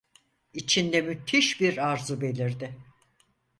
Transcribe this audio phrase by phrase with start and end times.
[0.53, 2.77] İçinde müthiş bir arzu belirdi.